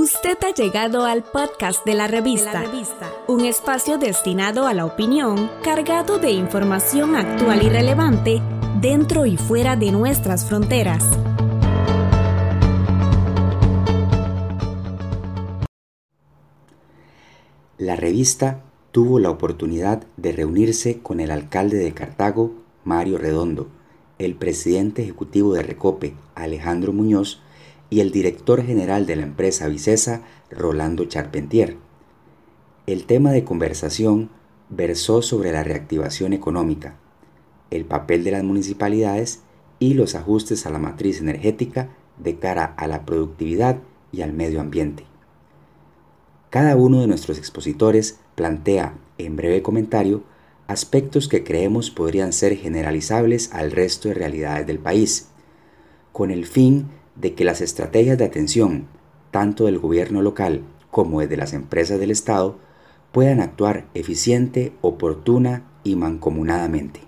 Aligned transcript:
Usted 0.00 0.38
ha 0.44 0.54
llegado 0.54 1.06
al 1.06 1.24
podcast 1.24 1.84
de 1.84 1.94
la, 1.94 2.06
revista, 2.06 2.62
un 3.26 3.44
espacio 3.44 3.98
destinado 3.98 4.68
a 4.68 4.72
la 4.72 4.86
opinión, 4.86 5.50
cargado 5.64 6.20
de 6.20 6.30
información 6.30 7.16
actual 7.16 7.64
y 7.64 7.68
relevante 7.68 8.40
dentro 8.80 9.26
y 9.26 9.36
fuera 9.36 9.74
de 9.74 9.90
nuestras 9.90 10.44
fronteras. 10.44 11.04
La 17.76 17.96
revista 17.96 18.62
tuvo 18.92 19.18
la 19.18 19.30
oportunidad 19.30 20.04
de 20.16 20.30
reunirse 20.30 21.00
con 21.00 21.18
el 21.18 21.32
alcalde 21.32 21.78
de 21.78 21.92
Cartago, 21.92 22.52
Mario 22.84 23.18
Redondo, 23.18 23.66
el 24.20 24.36
presidente 24.36 25.02
ejecutivo 25.02 25.54
de 25.54 25.64
Recope, 25.64 26.14
Alejandro 26.36 26.92
Muñoz, 26.92 27.42
y 27.90 28.00
el 28.00 28.10
director 28.10 28.64
general 28.64 29.06
de 29.06 29.16
la 29.16 29.22
empresa 29.22 29.68
Vicesa, 29.68 30.22
Rolando 30.50 31.04
Charpentier. 31.06 31.76
El 32.86 33.04
tema 33.04 33.32
de 33.32 33.44
conversación 33.44 34.30
versó 34.70 35.22
sobre 35.22 35.52
la 35.52 35.64
reactivación 35.64 36.32
económica, 36.32 36.96
el 37.70 37.84
papel 37.84 38.24
de 38.24 38.32
las 38.32 38.44
municipalidades 38.44 39.40
y 39.78 39.94
los 39.94 40.14
ajustes 40.14 40.66
a 40.66 40.70
la 40.70 40.78
matriz 40.78 41.20
energética 41.20 41.90
de 42.18 42.38
cara 42.38 42.64
a 42.76 42.86
la 42.86 43.04
productividad 43.04 43.78
y 44.12 44.22
al 44.22 44.32
medio 44.32 44.60
ambiente. 44.60 45.04
Cada 46.50 46.76
uno 46.76 47.00
de 47.00 47.06
nuestros 47.06 47.38
expositores 47.38 48.20
plantea, 48.34 48.94
en 49.18 49.36
breve 49.36 49.62
comentario, 49.62 50.22
aspectos 50.66 51.28
que 51.28 51.44
creemos 51.44 51.90
podrían 51.90 52.32
ser 52.32 52.56
generalizables 52.56 53.52
al 53.52 53.70
resto 53.70 54.08
de 54.08 54.14
realidades 54.14 54.66
del 54.66 54.78
país, 54.78 55.28
con 56.12 56.30
el 56.30 56.46
fin 56.46 56.88
de 57.20 57.34
que 57.34 57.44
las 57.44 57.60
estrategias 57.60 58.18
de 58.18 58.24
atención, 58.24 58.86
tanto 59.30 59.66
del 59.66 59.78
gobierno 59.78 60.22
local 60.22 60.62
como 60.90 61.20
de 61.20 61.36
las 61.36 61.52
empresas 61.52 61.98
del 61.98 62.10
Estado, 62.10 62.58
puedan 63.12 63.40
actuar 63.40 63.86
eficiente, 63.94 64.72
oportuna 64.80 65.64
y 65.84 65.96
mancomunadamente. 65.96 67.00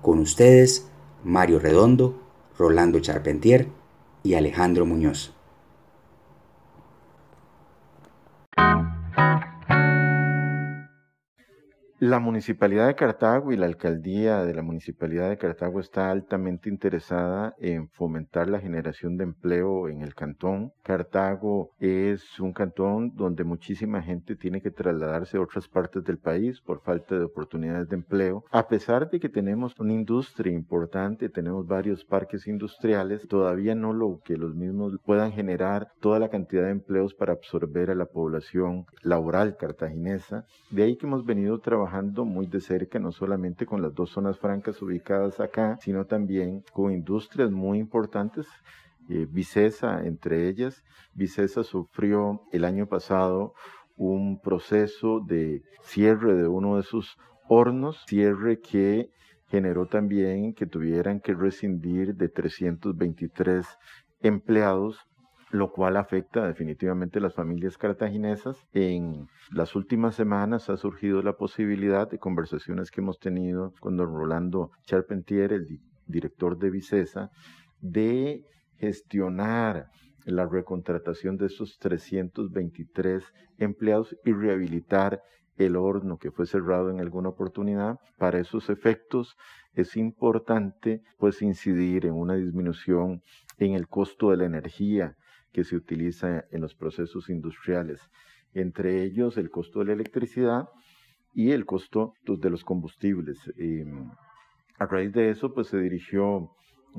Con 0.00 0.18
ustedes, 0.18 0.88
Mario 1.24 1.58
Redondo, 1.58 2.20
Rolando 2.58 3.00
Charpentier 3.00 3.68
y 4.22 4.34
Alejandro 4.34 4.86
Muñoz. 4.86 5.32
La 12.04 12.18
Municipalidad 12.18 12.88
de 12.88 12.96
Cartago 12.96 13.52
y 13.52 13.56
la 13.56 13.66
Alcaldía 13.66 14.44
de 14.44 14.54
la 14.54 14.62
Municipalidad 14.62 15.28
de 15.28 15.38
Cartago 15.38 15.78
está 15.78 16.10
altamente 16.10 16.68
interesada 16.68 17.54
en 17.60 17.88
fomentar 17.90 18.50
la 18.50 18.58
generación 18.58 19.16
de 19.16 19.22
empleo 19.22 19.88
en 19.88 20.02
el 20.02 20.12
cantón. 20.12 20.72
Cartago 20.82 21.70
es 21.78 22.40
un 22.40 22.52
cantón 22.52 23.14
donde 23.14 23.44
muchísima 23.44 24.02
gente 24.02 24.34
tiene 24.34 24.60
que 24.60 24.72
trasladarse 24.72 25.36
a 25.36 25.42
otras 25.42 25.68
partes 25.68 26.02
del 26.02 26.18
país 26.18 26.60
por 26.60 26.82
falta 26.82 27.16
de 27.16 27.22
oportunidades 27.22 27.88
de 27.88 27.94
empleo. 27.94 28.42
A 28.50 28.66
pesar 28.66 29.08
de 29.08 29.20
que 29.20 29.28
tenemos 29.28 29.78
una 29.78 29.92
industria 29.92 30.52
importante, 30.52 31.28
tenemos 31.28 31.68
varios 31.68 32.04
parques 32.04 32.48
industriales, 32.48 33.28
todavía 33.28 33.76
no 33.76 33.92
lo 33.92 34.18
que 34.24 34.36
los 34.36 34.56
mismos 34.56 34.98
puedan 35.04 35.30
generar 35.30 35.92
toda 36.00 36.18
la 36.18 36.30
cantidad 36.30 36.64
de 36.64 36.70
empleos 36.70 37.14
para 37.14 37.34
absorber 37.34 37.92
a 37.92 37.94
la 37.94 38.06
población 38.06 38.86
laboral 39.02 39.56
cartaginesa. 39.56 40.46
De 40.72 40.82
ahí 40.82 40.96
que 40.96 41.06
hemos 41.06 41.24
venido 41.24 41.60
trabajando 41.60 41.91
muy 42.24 42.46
de 42.46 42.60
cerca, 42.60 42.98
no 42.98 43.12
solamente 43.12 43.66
con 43.66 43.82
las 43.82 43.94
dos 43.94 44.10
zonas 44.10 44.38
francas 44.38 44.80
ubicadas 44.80 45.40
acá, 45.40 45.76
sino 45.80 46.06
también 46.06 46.64
con 46.72 46.90
industrias 46.92 47.50
muy 47.50 47.78
importantes. 47.78 48.46
Eh, 49.08 49.26
Vicesa, 49.30 50.04
entre 50.04 50.48
ellas, 50.48 50.82
Vicesa 51.12 51.64
sufrió 51.64 52.42
el 52.52 52.64
año 52.64 52.86
pasado 52.86 53.52
un 53.96 54.40
proceso 54.40 55.20
de 55.20 55.62
cierre 55.82 56.34
de 56.34 56.48
uno 56.48 56.76
de 56.76 56.82
sus 56.82 57.18
hornos, 57.48 58.04
cierre 58.06 58.60
que 58.60 59.10
generó 59.48 59.86
también 59.86 60.54
que 60.54 60.66
tuvieran 60.66 61.20
que 61.20 61.34
rescindir 61.34 62.14
de 62.14 62.28
323 62.30 63.66
empleados 64.22 64.98
lo 65.52 65.70
cual 65.70 65.98
afecta 65.98 66.46
definitivamente 66.46 67.18
a 67.18 67.22
las 67.22 67.34
familias 67.34 67.76
cartaginesas. 67.76 68.56
En 68.72 69.28
las 69.50 69.76
últimas 69.76 70.14
semanas 70.14 70.70
ha 70.70 70.78
surgido 70.78 71.22
la 71.22 71.36
posibilidad 71.36 72.10
de 72.10 72.18
conversaciones 72.18 72.90
que 72.90 73.02
hemos 73.02 73.18
tenido 73.18 73.74
con 73.78 73.98
don 73.98 74.14
Rolando 74.14 74.70
Charpentier, 74.86 75.52
el 75.52 75.78
director 76.06 76.58
de 76.58 76.70
Vicesa, 76.70 77.30
de 77.82 78.46
gestionar 78.78 79.90
la 80.24 80.46
recontratación 80.46 81.36
de 81.36 81.46
esos 81.46 81.78
323 81.78 83.22
empleados 83.58 84.16
y 84.24 84.32
rehabilitar 84.32 85.22
el 85.58 85.76
horno 85.76 86.16
que 86.16 86.30
fue 86.30 86.46
cerrado 86.46 86.90
en 86.90 87.00
alguna 87.00 87.28
oportunidad. 87.28 87.98
Para 88.16 88.38
esos 88.38 88.70
efectos 88.70 89.36
es 89.74 89.98
importante 89.98 91.02
pues 91.18 91.42
incidir 91.42 92.06
en 92.06 92.14
una 92.14 92.36
disminución 92.36 93.20
en 93.58 93.74
el 93.74 93.86
costo 93.86 94.30
de 94.30 94.38
la 94.38 94.46
energía, 94.46 95.14
que 95.52 95.64
se 95.64 95.76
utiliza 95.76 96.44
en 96.50 96.60
los 96.60 96.74
procesos 96.74 97.28
industriales, 97.30 98.00
entre 98.54 99.02
ellos 99.02 99.36
el 99.36 99.50
costo 99.50 99.80
de 99.80 99.86
la 99.86 99.92
electricidad 99.92 100.68
y 101.34 101.50
el 101.52 101.64
costo 101.64 102.14
pues, 102.24 102.40
de 102.40 102.50
los 102.50 102.64
combustibles. 102.64 103.38
Em, 103.56 104.10
a 104.78 104.86
raíz 104.86 105.12
de 105.12 105.30
eso, 105.30 105.52
pues 105.54 105.68
se 105.68 105.78
dirigió, 105.78 106.50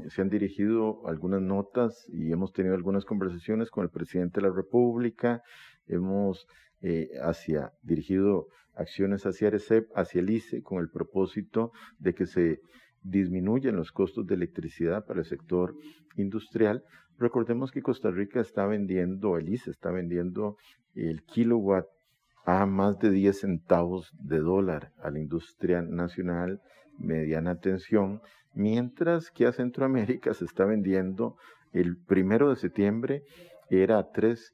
se 0.08 0.22
han 0.22 0.30
dirigido 0.30 1.08
algunas 1.08 1.42
notas 1.42 2.08
y 2.09 2.31
hemos 2.31 2.53
tenido 2.53 2.75
algunas 2.75 3.06
conversaciones 3.06 3.69
con 3.69 3.84
el 3.84 3.90
presidente 3.90 4.40
de 4.40 4.47
la 4.47 4.56
República, 4.56 5.42
hemos 5.88 6.47
eh, 6.81 7.09
hacia, 7.22 7.72
dirigido 7.81 8.47
acciones 8.75 9.25
hacia 9.25 9.47
ERECEP, 9.50 9.90
hacia 9.96 10.22
el 10.22 10.30
ICE, 10.30 10.62
con 10.63 10.80
el 10.80 10.90
propósito 10.90 11.72
de 12.00 12.13
que 12.13 12.25
se 12.25 12.59
disminuyen 13.03 13.75
los 13.75 13.91
costos 13.91 14.25
de 14.28 14.36
electricidad 14.36 15.06
para 15.06 15.19
el 15.19 15.25
sector 15.25 15.75
industrial. 16.16 16.84
Recordemos 17.18 17.72
que 17.72 17.81
Costa 17.81 18.12
Rica 18.12 18.40
está 18.40 18.66
vendiendo, 18.66 19.38
el 19.38 19.50
ICE 19.50 19.72
está 19.72 19.91
vendiendo 19.91 20.58
el 20.96 21.24
kilowatt 21.24 21.88
a 22.46 22.66
más 22.66 23.00
de 23.00 23.12
10 23.12 23.40
centavos 23.40 24.12
de 24.19 24.40
dólar 24.40 24.92
a 25.02 25.09
la 25.12 25.19
industria 25.19 25.81
nacional 25.81 26.62
mediana 26.97 27.59
tensión, 27.59 28.22
mientras 28.53 29.31
que 29.31 29.46
a 29.46 29.53
Centroamérica 29.53 30.34
se 30.34 30.46
está 30.46 30.66
vendiendo 30.66 31.38
el 31.72 31.97
primero 31.97 32.50
de 32.50 32.56
septiembre 32.56 33.24
era 33.69 34.12
3 34.12 34.53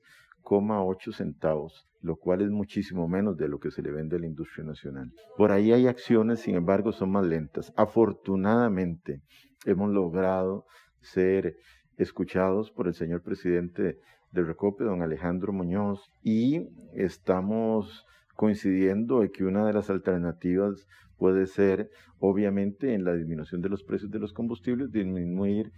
0,8 0.49 1.13
centavos, 1.13 1.87
lo 2.01 2.15
cual 2.15 2.41
es 2.41 2.49
muchísimo 2.49 3.07
menos 3.07 3.37
de 3.37 3.47
lo 3.47 3.59
que 3.59 3.71
se 3.71 3.81
le 3.81 3.91
vende 3.91 4.15
a 4.15 4.19
la 4.19 4.27
industria 4.27 4.65
nacional. 4.65 5.11
Por 5.37 5.51
ahí 5.51 5.71
hay 5.71 5.87
acciones, 5.87 6.39
sin 6.39 6.55
embargo, 6.55 6.91
son 6.91 7.11
más 7.11 7.25
lentas. 7.25 7.71
Afortunadamente, 7.75 9.21
hemos 9.65 9.91
logrado 9.91 10.65
ser 11.01 11.55
escuchados 11.97 12.71
por 12.71 12.88
el 12.88 12.93
señor 12.93 13.21
presidente 13.21 13.99
del 14.31 14.47
Recope, 14.47 14.83
don 14.83 15.01
Alejandro 15.01 15.53
Muñoz, 15.53 16.11
y 16.23 16.67
estamos 16.93 18.05
coincidiendo 18.35 19.21
en 19.21 19.29
que 19.29 19.43
una 19.43 19.65
de 19.65 19.73
las 19.73 19.89
alternativas 19.89 20.88
puede 21.17 21.45
ser, 21.45 21.89
obviamente, 22.19 22.93
en 22.93 23.03
la 23.03 23.13
disminución 23.13 23.61
de 23.61 23.69
los 23.69 23.83
precios 23.83 24.11
de 24.11 24.19
los 24.19 24.33
combustibles, 24.33 24.91
disminuir 24.91 25.71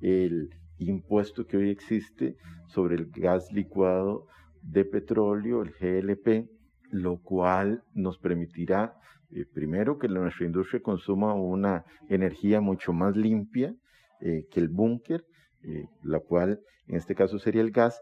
el 0.00 0.50
impuesto 0.78 1.46
que 1.46 1.56
hoy 1.56 1.70
existe 1.70 2.36
sobre 2.68 2.96
el 2.96 3.10
gas 3.10 3.52
licuado 3.52 4.26
de 4.62 4.84
petróleo, 4.84 5.62
el 5.62 5.72
GLP, 5.72 6.48
lo 6.90 7.18
cual 7.18 7.82
nos 7.94 8.18
permitirá, 8.18 8.94
eh, 9.30 9.44
primero, 9.52 9.98
que 9.98 10.08
nuestra 10.08 10.46
industria 10.46 10.82
consuma 10.82 11.34
una 11.34 11.84
energía 12.08 12.60
mucho 12.60 12.92
más 12.92 13.16
limpia 13.16 13.74
eh, 14.20 14.46
que 14.50 14.60
el 14.60 14.68
búnker, 14.68 15.24
eh, 15.62 15.86
la 16.02 16.20
cual 16.20 16.60
en 16.86 16.96
este 16.96 17.14
caso 17.14 17.38
sería 17.38 17.60
el 17.60 17.70
gas, 17.70 18.00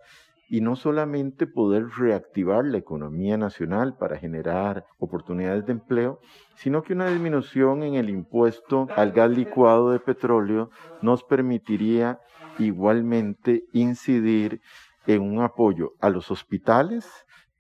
y 0.49 0.61
no 0.61 0.77
solamente 0.77 1.47
poder 1.47 1.89
reactivar 1.99 2.65
la 2.65 2.79
economía 2.79 3.37
nacional 3.37 3.97
para 3.97 4.17
generar 4.17 4.85
oportunidades 4.99 5.67
de 5.67 5.73
empleo, 5.73 6.21
sino 6.55 6.83
que 6.83 6.93
una 6.93 7.11
disminución 7.11 7.83
en 7.83 7.95
el 7.95 8.09
impuesto 8.09 8.87
al 8.95 9.11
gas 9.11 9.31
licuado 9.31 9.91
de 9.91 9.99
petróleo 9.99 10.71
nos 11.03 11.25
permitiría 11.25 12.21
igualmente 12.59 13.65
incidir 13.73 14.61
en 15.07 15.23
un 15.23 15.43
apoyo 15.43 15.93
a 16.01 16.11
los 16.11 16.31
hospitales 16.31 17.09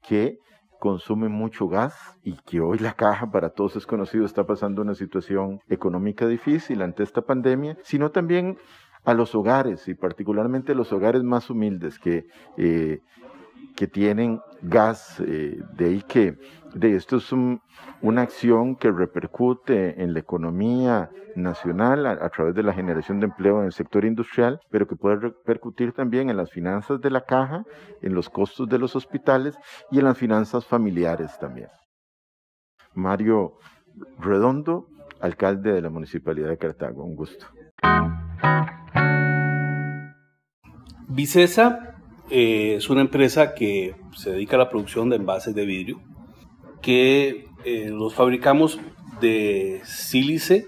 que 0.02 0.38
consumen 0.78 1.32
mucho 1.32 1.69
gas 1.69 2.19
y 2.22 2.37
que 2.44 2.60
hoy 2.60 2.78
la 2.78 2.93
caja 2.93 3.31
para 3.31 3.50
todos 3.50 3.76
es 3.76 3.87
conocido 3.87 4.25
está 4.25 4.44
pasando 4.44 4.82
una 4.82 4.94
situación 4.94 5.60
económica 5.69 6.26
difícil 6.26 6.82
ante 6.82 7.02
esta 7.02 7.22
pandemia, 7.22 7.76
sino 7.82 8.10
también 8.10 8.58
a 9.04 9.14
los 9.14 9.34
hogares 9.34 9.88
y 9.88 9.94
particularmente 9.94 10.75
los 10.75 10.93
hogares 10.93 11.22
más 11.22 11.48
humildes 11.48 11.98
que 11.98 12.26
eh, 12.56 13.00
que 13.76 13.87
tienen 13.87 14.40
gas, 14.62 15.20
eh, 15.20 15.61
de 15.75 15.84
ahí 15.84 16.02
que 16.02 16.38
de 16.75 16.96
esto 16.96 17.17
es 17.17 17.31
una 17.32 18.23
acción 18.23 18.75
que 18.75 18.90
repercute 18.90 20.02
en 20.02 20.14
la 20.14 20.20
economía 20.20 21.11
nacional 21.37 22.06
a, 22.06 22.28
través 22.31 22.55
de 22.55 22.62
la 22.62 22.73
generación 22.73 23.20
de 23.20 23.26
empleo 23.26 23.61
en 23.61 23.67
el 23.67 23.73
sector 23.73 24.05
industrial, 24.05 24.61
pero 24.70 24.87
que 24.87 24.96
puede 24.96 25.17
repercutir 25.17 25.93
también 25.93 26.31
en 26.31 26.37
las 26.37 26.50
finanzas 26.50 27.00
de 27.00 27.11
la 27.11 27.23
caja, 27.23 27.64
en 28.02 28.14
los 28.14 28.28
costos 28.28 28.69
de 28.69 28.78
los 28.78 28.96
hospitales 28.96 29.56
y 29.90 29.99
en 29.99 30.06
las 30.06 30.19
finanzas 30.19 30.64
familiares 30.67 31.38
también. 31.38 31.69
Mario 32.94 33.58
Redondo, 34.19 34.88
alcalde 35.20 35.72
de 35.72 35.82
la 35.82 35.90
Municipalidad 35.90 36.49
de 36.49 36.58
Cartago, 36.58 37.05
un 37.05 37.17
gusto. 37.17 37.46
Vicesa 41.08 41.95
eh, 42.31 42.75
es 42.76 42.90
una 42.90 43.00
empresa 43.00 43.55
que 43.55 43.94
se 44.14 44.32
dedica 44.32 44.56
a 44.56 44.61
la 44.61 44.69
producción 44.69 45.08
de 45.11 45.17
envases 45.17 45.55
de 45.55 45.67
vidrio, 45.67 46.00
que 46.82 47.46
eh, 47.64 47.90
los 47.90 48.14
fabricamos 48.14 48.78
de 49.20 49.81
sílice, 49.84 50.67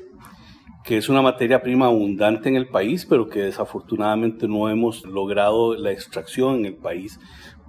que 0.85 0.97
es 0.97 1.09
una 1.09 1.21
materia 1.21 1.63
prima 1.63 1.87
abundante 1.87 2.49
en 2.49 2.57
el 2.57 2.69
país, 2.69 3.07
pero 3.07 3.29
que 3.29 3.41
desafortunadamente 3.41 4.49
no 4.49 4.69
hemos 4.69 5.05
logrado 5.05 5.75
la 5.75 5.93
extracción 5.93 6.57
en 6.57 6.65
el 6.67 6.77
país 6.77 7.21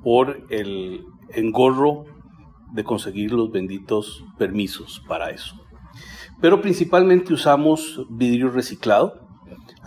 por 0.03 0.45
el 0.49 1.03
engorro 1.33 2.05
de 2.71 2.83
conseguir 2.83 3.33
los 3.33 3.51
benditos 3.51 4.23
permisos 4.37 5.03
para 5.07 5.31
eso. 5.31 5.55
Pero 6.41 6.61
principalmente 6.61 7.33
usamos 7.33 8.05
vidrio 8.09 8.49
reciclado, 8.49 9.28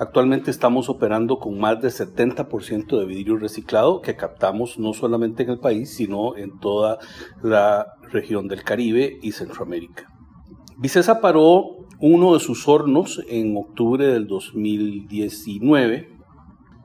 Actualmente 0.03 0.51
estamos 0.51 0.89
operando 0.89 1.39
con 1.39 1.61
más 1.61 1.81
del 1.81 1.93
70% 1.93 2.99
de 2.99 3.07
vidrio 3.07 3.37
reciclado 3.37 4.01
que 4.01 4.17
captamos 4.17 4.77
no 4.77 4.95
solamente 4.95 5.45
en 5.45 5.51
el 5.51 5.61
país, 5.61 5.95
sino 5.95 6.37
en 6.37 6.59
toda 6.59 6.99
la 7.41 7.87
región 8.11 8.49
del 8.49 8.65
Caribe 8.65 9.21
y 9.23 9.31
Centroamérica. 9.31 10.13
Vicesa 10.77 11.21
paró 11.21 11.87
uno 12.01 12.35
de 12.35 12.41
sus 12.41 12.67
hornos 12.67 13.23
en 13.29 13.57
octubre 13.57 14.05
del 14.09 14.27
2019 14.27 16.09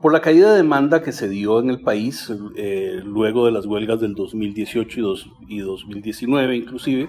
por 0.00 0.12
la 0.12 0.20
caída 0.20 0.52
de 0.52 0.58
demanda 0.58 1.02
que 1.02 1.10
se 1.10 1.28
dio 1.28 1.58
en 1.58 1.70
el 1.70 1.80
país 1.80 2.32
eh, 2.54 3.00
luego 3.04 3.46
de 3.46 3.50
las 3.50 3.66
huelgas 3.66 3.98
del 3.98 4.14
2018 4.14 5.00
y, 5.48 5.56
y 5.56 5.58
2019 5.58 6.54
inclusive, 6.54 7.08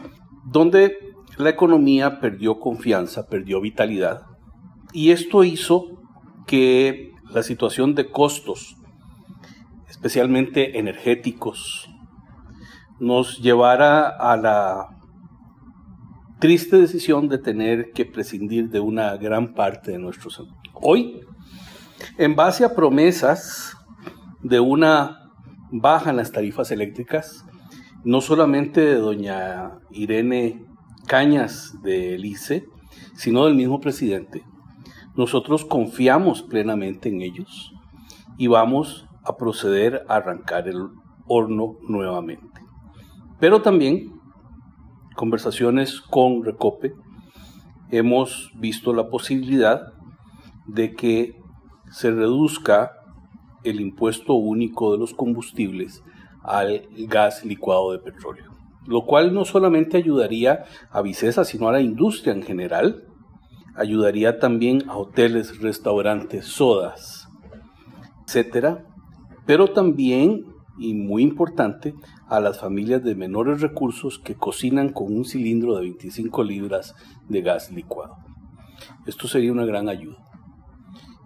donde 0.51 0.97
la 1.38 1.51
economía 1.51 2.19
perdió 2.19 2.59
confianza, 2.59 3.27
perdió 3.27 3.62
vitalidad 3.62 4.23
y 4.91 5.12
esto 5.12 5.44
hizo 5.44 5.99
que 6.50 7.12
la 7.30 7.44
situación 7.44 7.94
de 7.94 8.10
costos, 8.10 8.75
especialmente 9.88 10.80
energéticos, 10.80 11.88
nos 13.00 13.38
llevara 13.38 14.10
a 14.10 14.36
la 14.36 14.88
triste 16.40 16.78
decisión 16.78 17.30
de 17.30 17.38
tener 17.38 17.92
que 17.94 18.07
prescindir 18.07 18.69
de 18.69 18.80
una 18.80 19.16
gran 19.18 19.54
parte 19.54 19.92
de 19.92 20.00
nuestros 20.00 20.44
Hoy, 20.74 21.22
en 22.18 22.36
base 22.36 22.66
a 22.66 22.74
promesas 22.74 23.78
de 24.42 24.60
una 24.60 25.30
baja 25.72 26.10
en 26.10 26.18
las 26.18 26.31
tarifas 26.31 26.72
eléctricas, 26.72 27.46
no 28.04 28.22
solamente 28.22 28.81
de 28.81 28.96
doña 28.96 29.78
Irene 29.92 30.66
Cañas 31.06 31.75
de 31.84 32.18
Lice, 32.18 32.66
sino 33.13 33.46
del 33.46 33.54
mismo 33.54 33.80
presidente, 33.80 34.44
nosotros 35.19 35.66
confiamos 35.66 36.44
plenamente 36.44 37.10
en 37.10 37.21
ellos 37.21 37.74
y 38.38 38.48
vamos 38.48 39.06
a 39.25 39.36
proceder 39.36 40.06
a 40.07 40.16
arrancar 40.16 40.69
el 40.69 40.88
horno 41.27 41.75
nuevamente. 41.89 42.62
Pero 43.38 43.62
también, 43.62 44.13
conversaciones 45.18 46.00
con 46.00 46.45
Recope, 46.45 46.94
hemos 47.92 48.50
visto 48.56 48.94
la 48.94 49.10
posibilidad 49.10 49.81
de 50.68 50.94
que 50.94 51.36
se 51.92 52.12
reduzca 52.12 52.94
el 53.65 53.81
impuesto 53.81 54.36
único 54.36 54.94
de 54.94 55.00
los 55.00 55.13
combustibles 55.13 56.01
al 56.44 56.88
gas 57.10 57.44
licuado 57.44 57.92
de 57.92 58.00
petróleo, 58.00 58.54
lo 58.88 59.06
cual 59.06 59.33
no 59.33 59.44
solamente 59.44 59.98
ayudaría 59.98 60.63
a 60.89 61.01
Vicesa, 61.01 61.44
sino 61.44 61.68
a 61.68 61.74
la 61.74 61.81
industria 61.81 62.31
en 62.31 62.44
general, 62.44 63.08
ayudaría 63.75 64.39
también 64.39 64.83
a 64.89 64.98
hoteles, 64.98 65.60
restaurantes, 65.62 66.45
sodas, 66.45 67.27
etcétera, 68.25 68.86
pero 69.45 69.69
también, 69.69 70.45
y 70.77 70.94
muy 70.94 71.24
importante, 71.24 71.94
a 72.27 72.39
las 72.39 72.60
familias 72.60 73.04
de 73.04 73.16
menores 73.16 73.62
recursos 73.62 74.19
que 74.19 74.36
cocinan 74.36 74.89
con 74.89 75.16
un 75.16 75.25
cilindro 75.25 75.75
de 75.75 75.81
25 75.81 76.44
libras 76.44 76.94
de 77.27 77.42
gas 77.42 77.71
licuado. 77.71 78.16
Esto 79.07 79.27
sería 79.27 79.51
una 79.51 79.66
gran 79.66 79.89
ayuda, 79.89 80.18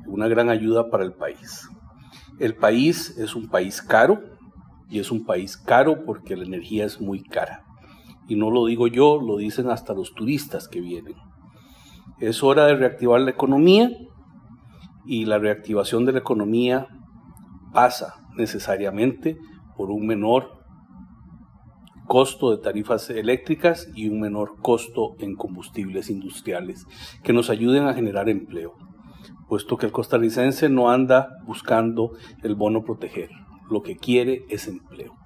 una 0.07 0.27
gran 0.27 0.49
ayuda 0.49 0.89
para 0.89 1.03
el 1.03 1.13
país. 1.13 1.67
El 2.39 2.55
país 2.55 3.17
es 3.17 3.35
un 3.35 3.49
país 3.49 3.81
caro 3.81 4.21
y 4.89 4.99
es 4.99 5.11
un 5.11 5.25
país 5.25 5.57
caro 5.57 6.05
porque 6.05 6.35
la 6.35 6.45
energía 6.45 6.85
es 6.85 7.01
muy 7.01 7.21
cara. 7.23 7.63
Y 8.27 8.35
no 8.35 8.49
lo 8.49 8.65
digo 8.65 8.87
yo, 8.87 9.19
lo 9.19 9.37
dicen 9.37 9.69
hasta 9.69 9.93
los 9.93 10.13
turistas 10.13 10.67
que 10.67 10.79
vienen. 10.79 11.15
Es 12.19 12.43
hora 12.43 12.65
de 12.65 12.75
reactivar 12.75 13.21
la 13.21 13.31
economía 13.31 13.89
y 15.05 15.25
la 15.25 15.39
reactivación 15.39 16.05
de 16.05 16.13
la 16.13 16.19
economía 16.19 16.87
pasa 17.73 18.15
necesariamente 18.35 19.37
por 19.75 19.89
un 19.89 20.05
menor 20.05 20.63
costo 22.07 22.51
de 22.51 22.61
tarifas 22.61 23.09
eléctricas 23.09 23.89
y 23.95 24.07
un 24.09 24.19
menor 24.19 24.57
costo 24.61 25.15
en 25.19 25.35
combustibles 25.35 26.09
industriales 26.09 26.85
que 27.23 27.33
nos 27.33 27.49
ayuden 27.49 27.87
a 27.87 27.93
generar 27.93 28.29
empleo, 28.29 28.73
puesto 29.47 29.77
que 29.77 29.87
el 29.87 29.91
costarricense 29.91 30.69
no 30.69 30.91
anda 30.91 31.29
buscando 31.45 32.11
el 32.43 32.55
bono 32.55 32.83
proteger, 32.83 33.29
lo 33.69 33.81
que 33.81 33.95
quiere 33.95 34.43
es 34.49 34.67
empleo. 34.67 35.22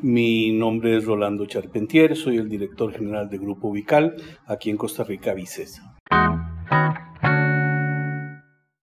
Mi 0.00 0.52
nombre 0.52 0.96
es 0.96 1.06
Rolando 1.06 1.44
Charpentier, 1.46 2.14
soy 2.14 2.36
el 2.36 2.48
director 2.48 2.92
general 2.92 3.28
de 3.28 3.36
Grupo 3.36 3.72
Vical 3.72 4.14
aquí 4.46 4.70
en 4.70 4.76
Costa 4.76 5.02
Rica, 5.02 5.34
Vicesa. 5.34 5.96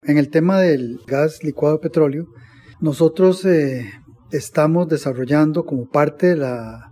En 0.03 0.17
el 0.19 0.29
tema 0.29 0.59
del 0.59 0.99
gas 1.07 1.43
licuado 1.43 1.77
de 1.77 1.81
petróleo, 1.81 2.27
nosotros 2.79 3.43
eh, 3.45 3.89
estamos 4.31 4.87
desarrollando 4.87 5.65
como 5.65 5.89
parte 5.89 6.27
de 6.27 6.37
la 6.37 6.91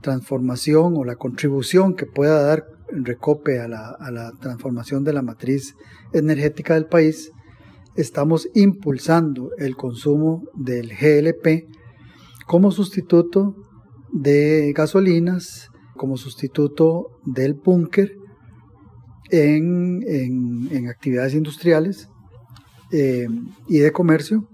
transformación 0.00 0.96
o 0.96 1.04
la 1.04 1.16
contribución 1.16 1.94
que 1.94 2.06
pueda 2.06 2.40
dar 2.42 2.64
Recope 2.90 3.60
a 3.60 3.68
la, 3.68 3.90
a 3.90 4.10
la 4.10 4.32
transformación 4.40 5.04
de 5.04 5.12
la 5.12 5.20
matriz 5.20 5.74
energética 6.14 6.72
del 6.72 6.86
país, 6.86 7.32
estamos 7.96 8.48
impulsando 8.54 9.50
el 9.58 9.76
consumo 9.76 10.44
del 10.54 10.88
GLP 10.88 11.68
como 12.48 12.70
sustituto 12.70 13.54
de 14.10 14.72
gasolinas, 14.74 15.68
como 15.96 16.16
sustituto 16.16 17.20
del 17.26 17.52
búnker 17.52 18.16
en, 19.30 20.88
actividades 20.88 21.34
industriales 21.34 22.08
eh, 22.90 23.26
y 23.68 23.78
de 23.78 23.92
comercio. 23.92 24.48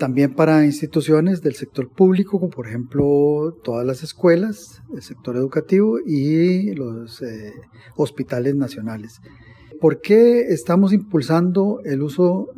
También 0.00 0.34
para 0.34 0.64
instituciones 0.64 1.42
del 1.42 1.54
sector 1.54 1.88
público, 1.88 2.40
como 2.40 2.50
por 2.50 2.66
ejemplo 2.66 3.56
todas 3.62 3.86
las 3.86 4.02
escuelas, 4.02 4.82
el 4.92 5.02
sector 5.02 5.36
educativo 5.36 6.00
y 6.04 6.74
los 6.74 7.22
eh, 7.22 7.52
hospitales 7.94 8.56
nacionales. 8.56 9.20
¿Por 9.80 10.00
qué 10.00 10.40
estamos 10.48 10.92
impulsando 10.92 11.78
el 11.84 12.02
uso 12.02 12.48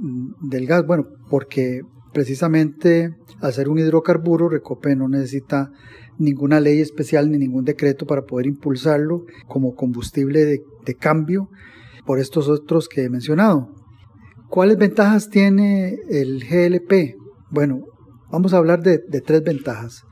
del 0.40 0.64
gas? 0.64 0.86
Bueno, 0.86 1.04
porque 1.28 1.82
precisamente 2.14 3.14
ser 3.52 3.68
un 3.68 3.78
hidrocarburo, 3.78 4.48
Recope 4.48 4.96
no 4.96 5.08
necesita 5.08 5.70
ninguna 6.18 6.60
ley 6.60 6.80
especial 6.80 7.30
ni 7.30 7.38
ningún 7.38 7.64
decreto 7.64 8.06
para 8.06 8.22
poder 8.22 8.46
impulsarlo 8.46 9.26
como 9.46 9.74
combustible 9.74 10.44
de, 10.44 10.94
cambio 10.94 11.50
por 12.06 12.18
estos 12.18 12.48
otros 12.48 12.88
que 12.88 13.04
he 13.04 13.10
mencionado. 13.10 13.68
¿Cuáles 14.48 14.78
ventajas 14.78 15.28
tiene 15.28 15.98
el 16.08 16.44
GLP? 16.44 17.16
Bueno, 17.50 17.80
vamos 18.30 18.54
a 18.54 18.58
hablar 18.58 18.82
de, 18.82 18.98
de 19.08 19.20
tres 19.20 19.42
ventajas. 19.42 20.04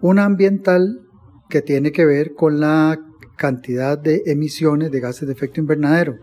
Una 0.00 0.24
ambiental 0.24 1.00
que 1.48 1.62
tiene 1.62 1.90
que 1.90 2.04
ver 2.04 2.32
con 2.34 2.60
la 2.60 2.98
cantidad 3.36 3.98
de 3.98 4.22
emisiones 4.26 4.90
de 4.90 5.00
gases 5.00 5.26
de 5.26 5.34
efecto 5.34 5.60
invernadero. 5.60 6.18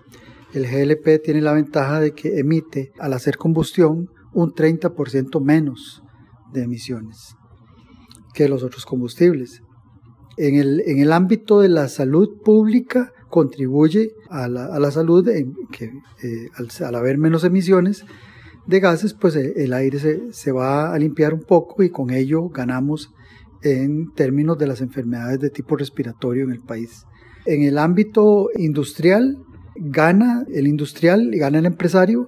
El 0.53 0.65
GLP 0.65 1.21
tiene 1.21 1.41
la 1.41 1.53
ventaja 1.53 1.99
de 1.99 2.11
que 2.11 2.39
emite 2.39 2.91
al 2.99 3.13
hacer 3.13 3.37
combustión 3.37 4.09
un 4.37 4.53
30% 4.53 5.41
menos 5.41 6.03
de 6.53 6.61
emisiones 6.61 7.35
que 8.35 8.47
los 8.47 8.61
otros 8.61 8.85
combustibles. 8.85 9.63
En 10.37 10.53
el, 10.53 10.83
en 10.85 10.99
el 10.99 11.11
ámbito 11.11 11.59
de 11.59 11.69
la 11.69 11.87
salud 11.87 12.39
pública 12.45 13.11
contribuye 13.29 14.11
a 14.29 14.47
la, 14.47 14.67
a 14.67 14.79
la 14.79 14.91
salud 14.91 15.27
que, 15.71 15.85
eh, 15.85 16.49
al, 16.55 16.95
haber 16.95 17.17
menos 17.17 17.43
emisiones, 17.45 18.05
de 18.67 18.79
gases, 18.79 19.15
pues 19.15 19.35
eh, 19.35 19.53
el 19.55 19.73
aire 19.73 19.97
se, 19.97 20.31
se 20.31 20.51
va 20.51 20.93
a 20.93 20.99
limpiar 20.99 21.33
un 21.33 21.41
poco 21.41 21.81
y 21.81 21.89
con 21.89 22.11
ello 22.11 22.47
ganamos 22.49 23.11
en 23.63 24.13
términos 24.13 24.59
de 24.59 24.67
las 24.67 24.81
enfermedades 24.81 25.39
de 25.39 25.49
tipo 25.49 25.75
respiratorio 25.77 26.43
en 26.43 26.51
el 26.51 26.61
país. 26.61 27.07
En 27.47 27.63
el 27.63 27.79
ámbito 27.79 28.49
industrial, 28.55 29.39
gana 29.75 30.45
el 30.53 30.67
industrial 30.67 31.33
y 31.33 31.39
gana 31.39 31.57
el 31.57 31.65
empresario, 31.65 32.27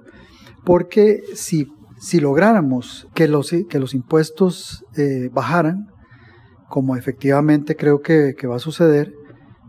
porque 0.64 1.22
si, 1.34 1.68
si 2.00 2.18
lográramos 2.18 3.06
que 3.14 3.28
los, 3.28 3.50
que 3.68 3.78
los 3.78 3.92
impuestos 3.92 4.84
eh, 4.96 5.28
bajaran, 5.30 5.88
como 6.66 6.96
efectivamente 6.96 7.76
creo 7.76 8.00
que, 8.00 8.34
que 8.36 8.46
va 8.46 8.56
a 8.56 8.60
suceder, 8.60 9.12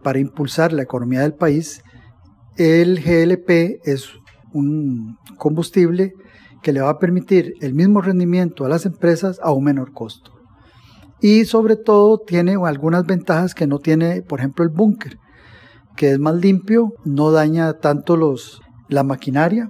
para 0.01 0.19
impulsar 0.19 0.71
la 0.71 0.81
economía 0.81 1.21
del 1.21 1.33
país, 1.33 1.83
el 2.55 3.01
GLP 3.01 3.81
es 3.83 4.09
un 4.53 5.17
combustible 5.37 6.13
que 6.63 6.71
le 6.71 6.79
va 6.79 6.91
a 6.91 6.99
permitir 6.99 7.53
el 7.59 7.73
mismo 7.73 8.01
rendimiento 8.01 8.63
a 8.63 8.69
las 8.69 8.85
empresas 8.85 9.37
a 9.43 9.51
un 9.51 9.65
menor 9.65 9.91
costo. 9.91 10.31
Y 11.19 11.43
sobre 11.43 11.75
todo 11.75 12.19
tiene 12.19 12.55
algunas 12.63 13.05
ventajas 13.05 13.53
que 13.53 13.67
no 13.67 13.79
tiene, 13.79 14.21
por 14.21 14.39
ejemplo, 14.39 14.63
el 14.63 14.71
búnker, 14.71 15.17
que 15.97 16.11
es 16.11 16.19
más 16.19 16.35
limpio, 16.35 16.93
no 17.03 17.31
daña 17.31 17.73
tanto 17.73 18.15
los, 18.15 18.61
la 18.87 19.03
maquinaria, 19.03 19.69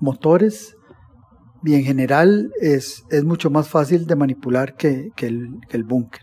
motores, 0.00 0.76
y 1.64 1.74
en 1.74 1.84
general 1.84 2.52
es, 2.60 3.04
es 3.10 3.24
mucho 3.24 3.50
más 3.50 3.68
fácil 3.68 4.06
de 4.06 4.16
manipular 4.16 4.76
que, 4.76 5.08
que 5.16 5.26
el, 5.26 5.84
búnker. 5.84 6.20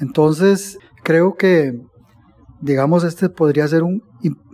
Entonces, 0.00 0.78
creo 1.02 1.34
que, 1.34 1.72
digamos, 2.60 3.02
este 3.02 3.28
podría 3.28 3.66
ser 3.66 3.82
un 3.82 4.02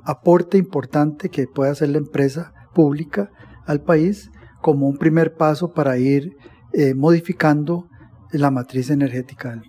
aporte 0.04 0.56
importante 0.56 1.28
que 1.28 1.46
puede 1.46 1.70
hacer 1.70 1.90
la 1.90 1.98
empresa 1.98 2.52
pública 2.74 3.30
al 3.66 3.82
país 3.82 4.30
como 4.62 4.88
un 4.88 4.96
primer 4.96 5.34
paso 5.34 5.72
para 5.72 5.98
ir 5.98 6.30
eh, 6.72 6.94
modificando 6.94 7.86
la 8.32 8.50
matriz 8.50 8.88
energética. 8.88 9.60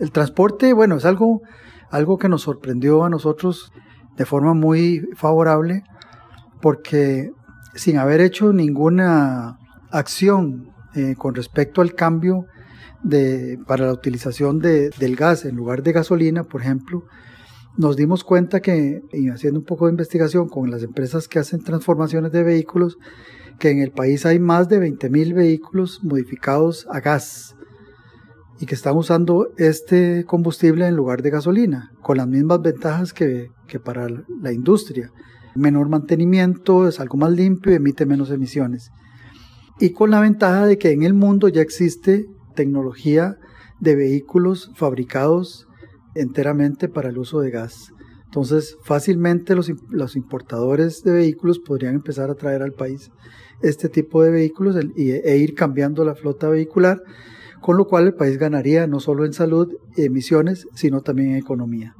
El 0.00 0.10
transporte, 0.10 0.72
bueno, 0.72 0.96
es 0.96 1.04
algo, 1.04 1.40
algo 1.90 2.18
que 2.18 2.28
nos 2.28 2.42
sorprendió 2.42 3.04
a 3.04 3.10
nosotros 3.10 3.70
de 4.16 4.26
forma 4.26 4.54
muy 4.54 5.06
favorable 5.14 5.84
porque 6.60 7.30
sin 7.74 7.98
haber 7.98 8.20
hecho 8.20 8.52
ninguna 8.52 9.58
acción 9.90 10.72
eh, 10.94 11.14
con 11.16 11.34
respecto 11.34 11.80
al 11.80 11.94
cambio 11.94 12.46
de, 13.02 13.58
para 13.66 13.86
la 13.86 13.92
utilización 13.92 14.58
de, 14.58 14.90
del 14.90 15.16
gas 15.16 15.44
en 15.44 15.56
lugar 15.56 15.82
de 15.82 15.92
gasolina, 15.92 16.44
por 16.44 16.60
ejemplo, 16.60 17.04
nos 17.76 17.96
dimos 17.96 18.24
cuenta 18.24 18.60
que, 18.60 19.00
haciendo 19.32 19.60
un 19.60 19.64
poco 19.64 19.86
de 19.86 19.92
investigación 19.92 20.48
con 20.48 20.70
las 20.70 20.82
empresas 20.82 21.28
que 21.28 21.38
hacen 21.38 21.62
transformaciones 21.62 22.30
de 22.30 22.42
vehículos, 22.42 22.98
que 23.58 23.70
en 23.70 23.80
el 23.80 23.90
país 23.90 24.26
hay 24.26 24.38
más 24.38 24.68
de 24.68 24.80
20.000 24.80 25.34
vehículos 25.34 26.00
modificados 26.02 26.86
a 26.90 27.00
gas 27.00 27.56
y 28.60 28.66
que 28.66 28.74
están 28.74 28.96
usando 28.96 29.48
este 29.56 30.24
combustible 30.26 30.86
en 30.86 30.94
lugar 30.94 31.22
de 31.22 31.30
gasolina, 31.30 31.92
con 32.02 32.18
las 32.18 32.28
mismas 32.28 32.60
ventajas 32.60 33.12
que 33.14 33.50
para 33.82 34.06
la 34.08 34.52
industria. 34.52 35.10
Menor 35.54 35.88
mantenimiento, 35.88 36.88
es 36.88 37.00
algo 37.00 37.18
más 37.18 37.32
limpio 37.32 37.72
y 37.72 37.76
emite 37.76 38.06
menos 38.06 38.30
emisiones. 38.30 38.90
Y 39.80 39.90
con 39.90 40.10
la 40.10 40.20
ventaja 40.20 40.66
de 40.66 40.78
que 40.78 40.92
en 40.92 41.02
el 41.02 41.14
mundo 41.14 41.48
ya 41.48 41.60
existe 41.60 42.26
tecnología 42.54 43.36
de 43.80 43.96
vehículos 43.96 44.70
fabricados 44.74 45.66
enteramente 46.14 46.88
para 46.88 47.08
el 47.08 47.18
uso 47.18 47.40
de 47.40 47.50
gas. 47.50 47.92
Entonces, 48.24 48.76
fácilmente 48.82 49.54
los, 49.54 49.70
los, 49.90 50.16
importadores 50.16 51.02
de 51.02 51.12
vehículos 51.12 51.58
podrían 51.58 51.94
empezar 51.94 52.30
a 52.30 52.34
traer 52.34 52.62
al 52.62 52.72
país 52.72 53.10
este 53.60 53.88
tipo 53.88 54.22
de 54.22 54.30
vehículos 54.30 54.76
e 54.96 55.36
ir 55.36 55.54
cambiando 55.54 56.04
la 56.04 56.14
flota 56.14 56.48
vehicular, 56.48 57.02
con 57.60 57.76
lo 57.76 57.86
cual 57.86 58.06
el 58.06 58.14
país 58.14 58.38
ganaría 58.38 58.86
no 58.86 59.00
solo 59.00 59.24
en 59.26 59.32
salud 59.32 59.68
y 59.96 60.04
emisiones, 60.04 60.66
sino 60.74 61.02
también 61.02 61.30
en 61.30 61.36
economía. 61.36 61.94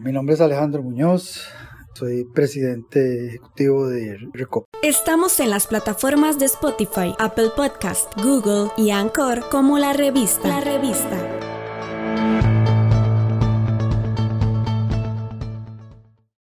Mi 0.00 0.12
nombre 0.12 0.34
es 0.34 0.40
Alejandro 0.40 0.82
Muñoz, 0.82 1.46
soy 1.94 2.24
presidente 2.24 3.26
ejecutivo 3.26 3.88
de 3.88 4.18
RECOP. 4.32 4.66
Estamos 4.82 5.40
en 5.40 5.50
las 5.50 5.66
plataformas 5.66 6.38
de 6.38 6.46
Spotify, 6.46 7.14
Apple 7.18 7.50
Podcast, 7.56 8.12
Google 8.22 8.70
y 8.76 8.90
Anchor 8.90 9.48
como 9.50 9.78
la 9.78 9.92
revista. 9.92 10.48
La 10.48 10.60
revista. 10.60 11.39